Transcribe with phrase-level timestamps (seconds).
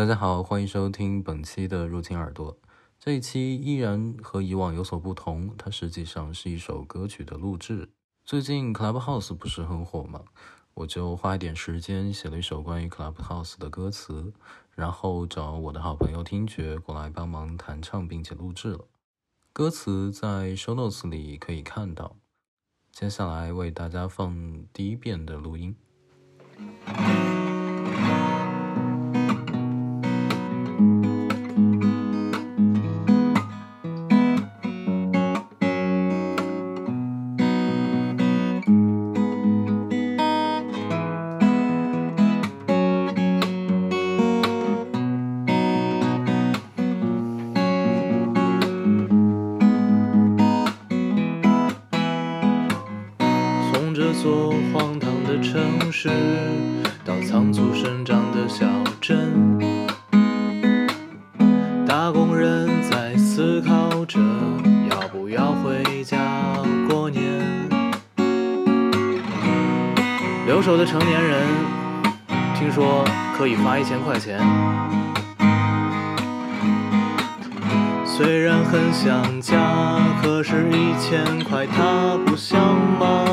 [0.00, 2.56] 大家好，欢迎收听本期的入侵耳朵。
[2.98, 7.90] 这一期依然和以往有所不同，它实际上是一首歌曲的录制。
[8.24, 10.22] 最近 Clubhouse 不是很火吗？
[10.72, 14.32] 我就花一点时间写了一首关于 Clubhouse 的歌词，
[14.74, 18.86] 然后找我的好朋友听觉过来帮忙弹唱，并且录制了。
[19.52, 22.16] 歌词在 Show Notes 里可以看到。
[22.90, 25.76] 接下来为大家放第一遍的录音。
[70.80, 71.46] 的成年人
[72.54, 73.04] 听说
[73.36, 74.40] 可以发一千块钱，
[78.06, 82.58] 虽然很想家，可是一千块它不想
[82.98, 83.29] 吗？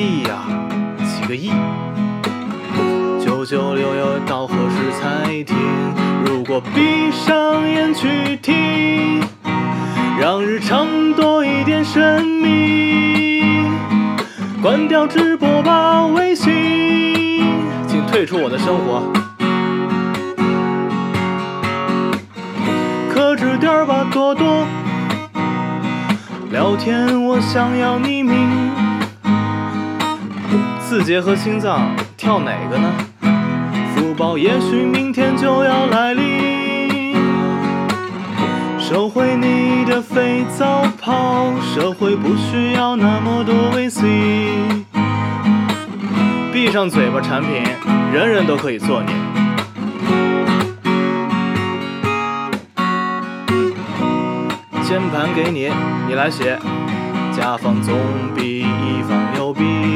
[0.00, 0.46] 亿呀，
[1.04, 1.50] 几个亿。
[3.22, 5.54] 九九六要到何时才停？
[6.24, 9.20] 如果闭上眼去听，
[10.18, 13.42] 让日常多一点神秘。
[14.62, 17.44] 关掉直播吧，微信，
[17.86, 19.02] 请退出我的生活。
[23.12, 24.66] 克制点吧，多多。
[26.50, 28.69] 聊天我想要匿名。
[30.90, 32.92] 字节和心脏跳哪个呢？
[33.94, 37.14] 福报也许明天就要来临。
[38.76, 44.02] 收回你的肥皂泡，社会不需要那么多 VC。
[46.52, 47.62] 闭上嘴巴，产品
[48.12, 49.12] 人人都可以做你。
[54.82, 55.70] 键盘给你，
[56.08, 56.58] 你来写。
[57.30, 57.96] 甲方总
[58.34, 59.89] 比乙方牛逼。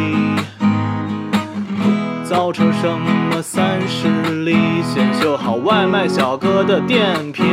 [2.85, 4.83] 什么三十里？
[4.83, 7.47] 先修好外卖小哥的电瓶，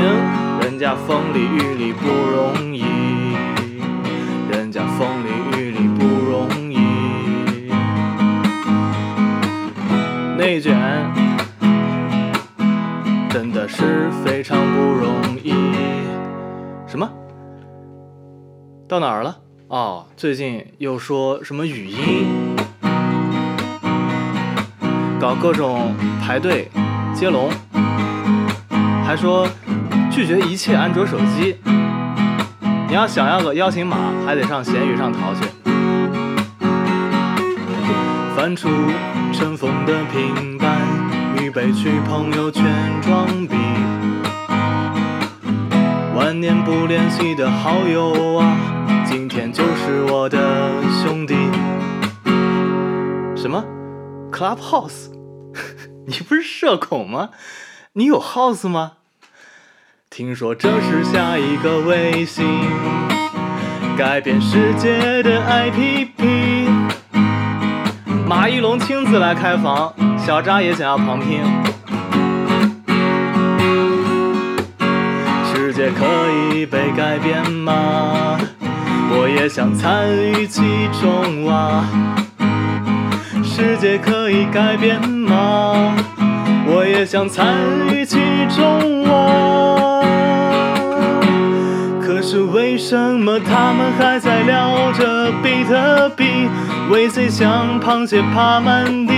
[0.60, 2.84] 人家风里雨里不容易，
[4.52, 6.80] 人家风里雨里不容易。
[10.38, 10.78] 内卷
[13.30, 15.54] 真的是非常不容易。
[16.86, 17.10] 什么？
[18.86, 19.38] 到哪儿了？
[19.70, 22.28] 哦，最近又说什么语音？
[25.22, 26.68] 搞各种排队
[27.14, 27.48] 接龙，
[29.06, 29.48] 还说
[30.10, 31.58] 拒绝一切安卓手机。
[32.88, 35.46] 你要想要个邀请码，还得上闲鱼上淘去。
[38.36, 38.68] 翻出
[39.32, 40.80] 尘封的平板，
[41.40, 42.66] 预备去朋友圈
[43.04, 43.56] 装逼。
[46.16, 48.58] 万年不联系的好友啊，
[49.06, 51.36] 今天就是我的兄弟。
[53.36, 53.64] 什么
[54.32, 55.12] ？Clubhouse？
[56.08, 57.30] 你不是社恐吗？
[57.94, 58.94] 你有 house 吗？
[60.10, 62.46] 听说这是下一个微信，
[63.98, 66.68] 改变世界的 APP。
[68.26, 71.44] 马一龙亲自来开房，小扎也想要旁听。
[75.54, 76.06] 世界可
[76.56, 78.40] 以被改变吗？
[79.14, 80.62] 我也想参与其
[81.02, 81.86] 中啊。
[83.82, 85.96] 世界可以改变吗？
[86.68, 87.48] 我也想参
[87.90, 88.20] 与其
[88.56, 90.04] 中啊。
[92.00, 96.48] 可是为什么他们还在聊着比特币
[96.92, 99.16] ？VC 像螃蟹爬满地。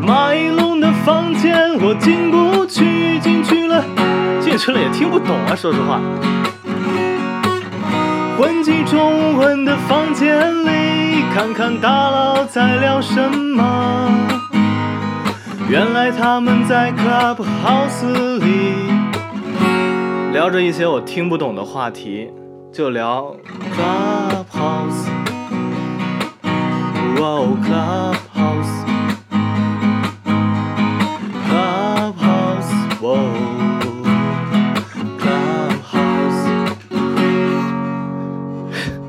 [0.00, 3.84] 马一龙的房间我进不去，进去了，
[4.40, 6.00] 进去了也听不懂啊，说实话。
[8.38, 10.70] 混迹中文的房间里，
[11.34, 14.08] 看看大佬在聊什么。
[15.68, 18.74] 原来他们在 Clubhouse 里
[20.32, 22.30] 聊着一些我听不懂的话题，
[22.72, 23.34] 就聊
[23.76, 25.08] Clubhouse。
[27.18, 28.84] 哇哦，Clubhouse。
[31.50, 32.72] Clubhouse，
[33.02, 33.18] 哇
[35.18, 36.46] ，Clubhouse。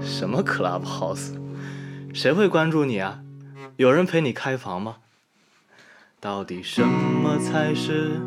[0.02, 1.35] 什么 Clubhouse？
[2.16, 3.20] 谁会关注你啊？
[3.76, 4.96] 有人陪你开房吗？
[6.22, 8.22] 到底什么才是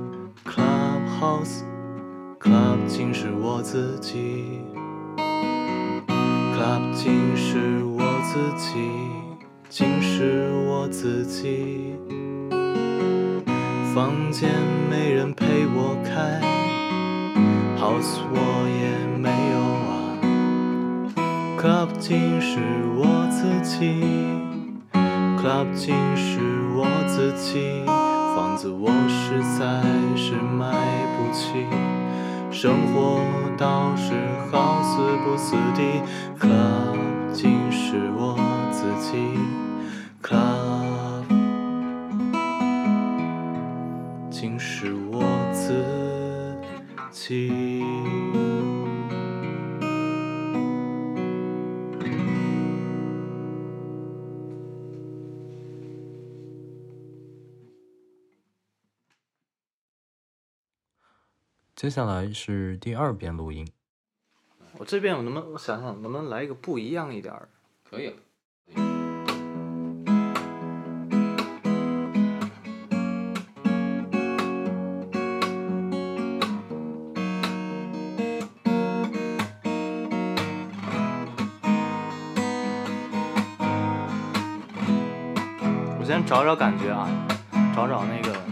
[0.44, 4.60] Clubhouse？Club 竟是我自己
[6.06, 8.90] ，Club 竟是我自己，
[9.70, 11.94] 竟是我自己。
[13.94, 14.50] 房间
[14.90, 16.42] 没人陪我开
[17.80, 19.58] ，House 我也没有
[19.88, 19.90] 啊。
[21.58, 22.58] Club 竟是
[22.94, 23.17] 我
[25.48, 26.40] ，Club 竟是
[26.76, 27.82] 我自己。
[27.86, 29.82] 房子我实在
[30.14, 30.76] 是买
[31.16, 31.64] 不起，
[32.50, 33.22] 生活
[33.56, 34.12] 倒是
[34.52, 35.80] 好死不死的。
[36.38, 36.98] Club
[37.32, 38.36] 竟是我
[38.70, 39.38] 自己
[44.30, 45.82] 竟是我自
[47.10, 47.57] 己。
[61.78, 63.64] 接下来是第二遍录音，
[64.78, 67.48] 我这边我能不能我想想能不能来一个不一样一点儿？
[67.88, 68.12] 可以。
[85.96, 87.08] 我先找找感觉啊，
[87.72, 88.47] 找找那个。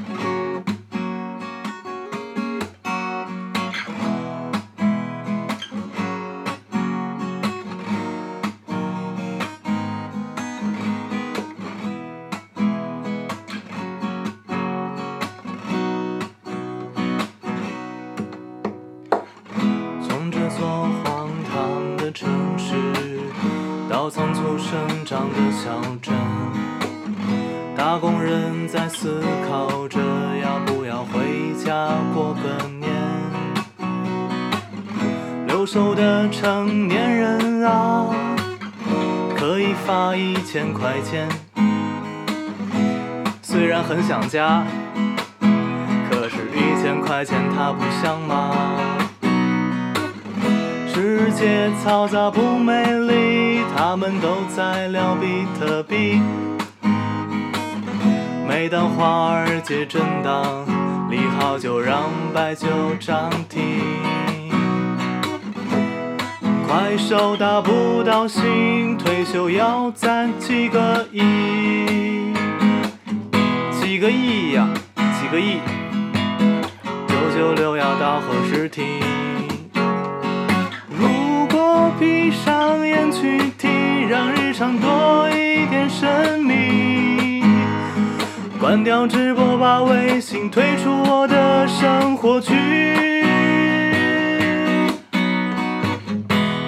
[24.26, 26.12] 仓促生长的小镇，
[27.76, 30.00] 打工人在思考着
[30.42, 32.90] 要不要回家过个年。
[35.46, 38.06] 留守的成年人啊，
[39.36, 41.28] 可以发一千块钱。
[43.42, 44.64] 虽然很想家，
[46.10, 48.95] 可是一千块钱他不想吗？
[50.96, 56.18] 世界嘈杂不美丽，他们都在聊比特币。
[58.48, 60.64] 每当华尔街震荡，
[61.10, 62.66] 利好就让白酒
[62.98, 63.62] 涨停。
[66.66, 72.32] 快手达不到薪，退休要攒几个亿，
[73.70, 74.66] 几个亿呀，
[75.20, 75.58] 几个亿。
[77.06, 78.82] 九九六要到何时停？
[81.98, 87.42] 闭上眼去听，让日常多一点神秘。
[88.60, 92.54] 关掉直播，把微信退出我的生活区。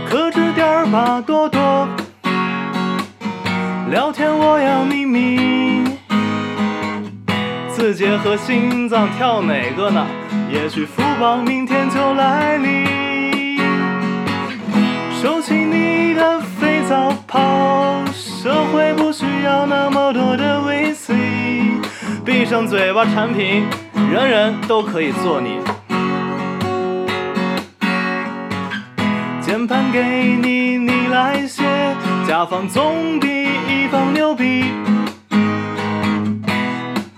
[0.08, 1.88] 克制点儿吧，多多。
[3.90, 5.84] 聊天我要秘密。
[7.68, 10.06] 字节和心脏跳哪个呢？
[10.50, 13.07] 也许福报明天就来临。
[15.20, 21.12] 收起你的肥皂泡，社会不需要那么多的 VC。
[22.24, 23.66] 闭上嘴巴，产品
[24.12, 25.58] 人人都可以做你。
[29.40, 30.04] 键盘给
[30.40, 31.64] 你，你来写，
[32.24, 34.66] 甲方总比乙方牛逼。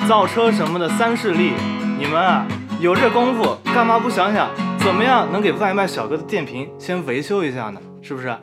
[0.09, 1.53] 造车什么的三势力，
[1.99, 2.47] 你们啊
[2.81, 7.79] 有这功夫，干嘛不想想怎么样能给外卖小哥的电瓶先维修一下呢？
[8.03, 8.35] 是不是？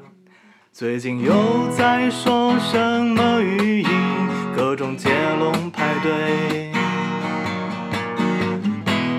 [0.72, 1.34] 最近又
[1.76, 3.90] 在说什么语音，
[4.56, 5.10] 各种接
[5.40, 6.72] 龙排队，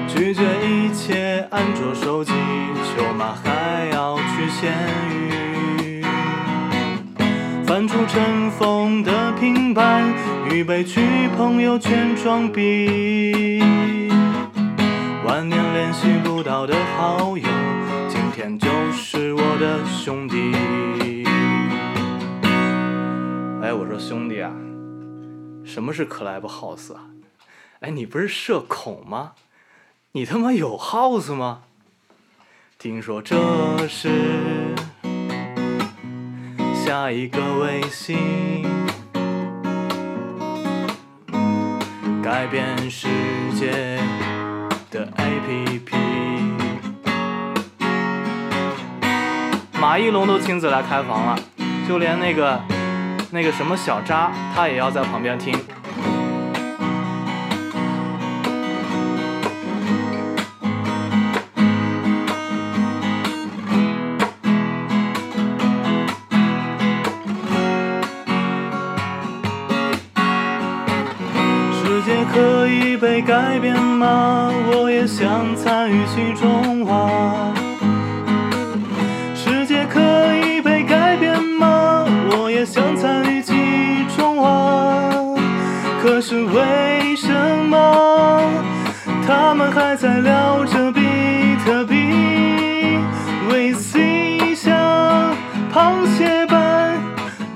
[0.06, 2.32] 拒绝一切安卓手机，
[2.96, 4.72] 舅妈还要去闲
[5.10, 6.04] 鱼。
[7.66, 10.04] 翻出尘封的平板，
[10.50, 11.00] 预备去
[11.36, 13.60] 朋友圈装逼。
[15.26, 17.44] 万年联系不到的好友，
[18.08, 18.68] 今天就
[19.58, 20.52] 的兄弟。
[23.60, 24.52] 哎，我说兄弟啊，
[25.64, 27.06] 什么是 Clubhouse 啊？
[27.80, 29.32] 哎，你不是社恐吗？
[30.12, 31.62] 你他妈有 house 吗？
[32.78, 33.36] 听说这
[33.88, 34.08] 是
[36.74, 38.62] 下一个微信，
[42.22, 43.08] 改变世
[43.56, 43.72] 界
[44.90, 46.07] 的 APP。
[49.88, 51.38] 马一龙都亲自来开房了，
[51.88, 52.60] 就连那个
[53.30, 55.54] 那个什么小扎，他也要在旁边听。
[71.72, 74.52] 世界可以被改变吗？
[74.70, 77.37] 我也想参与其中啊。
[86.18, 87.32] 可是为什
[87.68, 88.42] 么
[89.24, 91.00] 他们还在聊着比
[91.64, 91.94] 特币
[93.48, 95.32] ？VC 像
[95.72, 96.98] 螃蟹般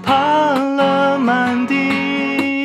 [0.01, 0.15] 爬
[0.55, 2.65] 了满地。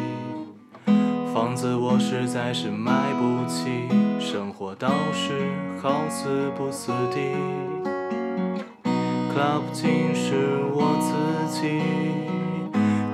[1.35, 3.87] 房子我实在是买不起，
[4.19, 5.53] 生活倒是
[5.83, 7.21] 好死不死的。
[9.35, 11.83] Club 竟是我自己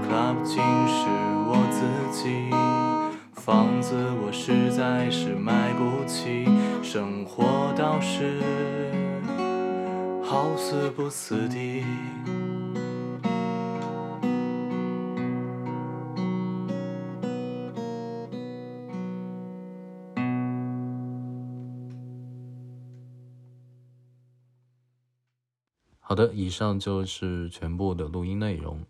[0.07, 1.09] ，Club 竟是
[1.49, 1.83] 我自
[2.23, 2.51] 己。
[3.35, 6.47] 房子我实在是买不起，
[6.85, 8.41] 生活倒是
[10.29, 11.85] 好死不死的。
[26.01, 28.85] 好的，以上就是全部的录音内容。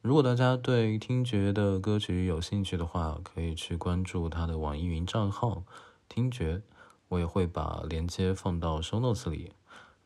[0.00, 5.62] 如果大家对听觉的歌曲有兴趣的话，可以去关注他的网易云账号
[6.08, 6.62] “听觉”，
[7.08, 9.52] 我也会把链接放到 show notes 里，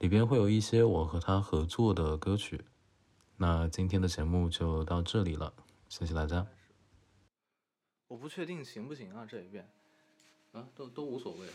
[0.04, 2.62] 里边会有一些我和他合作的歌曲。
[3.38, 5.54] 那今天的节目就到这里了，
[5.88, 6.46] 谢谢大家。
[8.08, 9.66] 我不确定行不行啊，这一遍。
[10.52, 11.49] 啊，都都无所谓。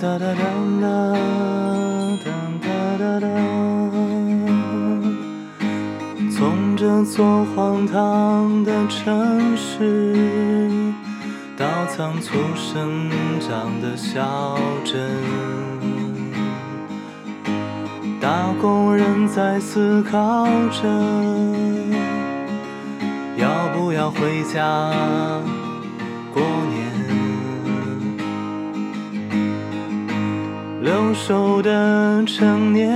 [0.00, 0.34] 哒哒哒
[0.80, 0.86] 哒
[2.24, 2.26] 哒
[2.62, 2.66] 哒
[2.98, 3.26] 哒哒。
[6.30, 10.94] 从这座荒唐的城市。
[11.58, 15.10] 到仓促生长的小镇，
[18.20, 20.86] 打工人在思考着
[23.36, 24.92] 要不要回家
[31.14, 32.90] 熟的成年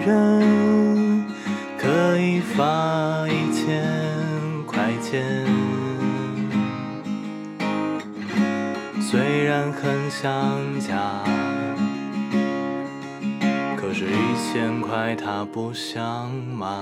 [0.00, 1.24] 人
[1.78, 3.82] 可以发一千
[4.66, 5.22] 块钱。
[9.00, 10.32] 虽然很想
[10.80, 11.22] 家，
[13.76, 16.80] 可是一千块他不想吗？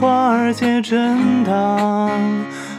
[0.00, 2.10] 华尔街震荡，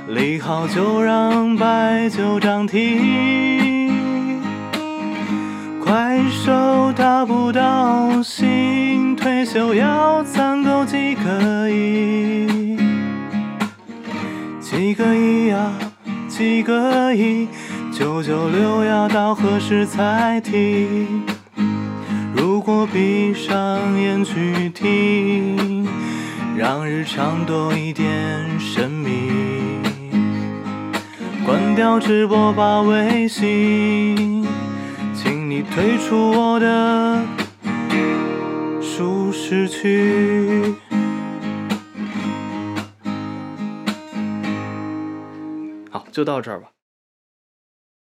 [0.07, 3.93] 利好就让白酒涨停。
[5.79, 12.75] 快手达不到新退休要攒够几个亿？
[14.59, 15.71] 几个亿呀，
[16.27, 17.47] 几个亿？
[17.91, 21.21] 九九六要到何时才停？
[22.35, 25.87] 如果闭上眼去听，
[26.57, 29.31] 让日常多一点神秘。
[31.45, 34.45] 关掉直播吧，微信，
[35.13, 37.23] 请你退出我的
[38.81, 40.75] 舒适区。
[45.89, 46.67] 好，就到这儿吧。